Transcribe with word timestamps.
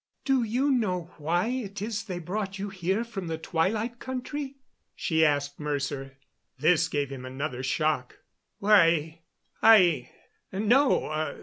"Do 0.25 0.41
you 0.41 0.71
know 0.71 1.11
why 1.19 1.49
it 1.49 1.79
is 1.79 2.05
they 2.05 2.17
brought 2.17 2.57
you 2.57 2.69
here 2.69 3.03
from 3.03 3.27
the 3.27 3.37
Twilight 3.37 3.99
Country?" 3.99 4.55
she 4.95 5.23
asked 5.23 5.59
Mercer. 5.59 6.17
This 6.57 6.87
gave 6.89 7.11
him 7.11 7.23
another 7.23 7.61
shock. 7.61 8.17
"Why, 8.57 9.19
I 9.61 10.09
no. 10.51 11.07